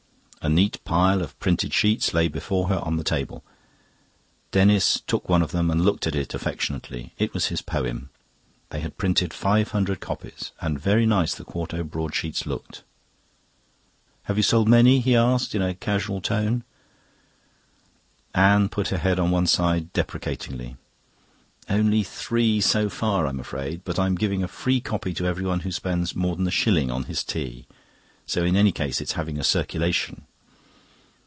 A 0.43 0.49
neat 0.49 0.83
pile 0.85 1.21
of 1.21 1.39
printed 1.39 1.71
sheets 1.71 2.15
lay 2.15 2.27
before 2.27 2.67
her 2.69 2.79
on 2.79 2.97
the 2.97 3.03
table. 3.03 3.43
Denis 4.49 5.03
took 5.05 5.29
one 5.29 5.43
of 5.43 5.51
them 5.51 5.69
and 5.69 5.85
looked 5.85 6.07
at 6.07 6.15
it 6.15 6.33
affectionately. 6.33 7.13
It 7.19 7.31
was 7.31 7.47
his 7.49 7.61
poem. 7.61 8.09
They 8.71 8.79
had 8.79 8.97
printed 8.97 9.35
five 9.35 9.69
hundred 9.69 9.99
copies, 9.99 10.51
and 10.59 10.79
very 10.79 11.05
nice 11.05 11.35
the 11.35 11.43
quarto 11.43 11.83
broadsheets 11.83 12.47
looked. 12.47 12.81
"Have 14.23 14.35
you 14.37 14.41
sold 14.41 14.67
many?" 14.67 14.99
he 14.99 15.15
asked 15.15 15.53
in 15.53 15.61
a 15.61 15.75
casual 15.75 16.21
tone. 16.21 16.63
Anne 18.33 18.67
put 18.67 18.87
her 18.87 18.97
head 18.97 19.19
on 19.19 19.29
one 19.29 19.45
side 19.45 19.93
deprecatingly. 19.93 20.75
"Only 21.69 22.01
three 22.01 22.59
so 22.61 22.89
far, 22.89 23.27
I'm 23.27 23.39
afraid. 23.39 23.83
But 23.83 23.99
I'm 23.99 24.15
giving 24.15 24.41
a 24.41 24.47
free 24.47 24.81
copy 24.81 25.13
to 25.13 25.27
everyone 25.27 25.59
who 25.59 25.71
spends 25.71 26.15
more 26.15 26.35
than 26.35 26.47
a 26.47 26.51
shilling 26.51 26.89
on 26.89 27.03
his 27.03 27.23
tea. 27.23 27.67
So 28.25 28.43
in 28.43 28.55
any 28.55 28.71
case 28.71 28.99
it's 28.99 29.11
having 29.11 29.37
a 29.37 29.43
circulation." 29.43 30.25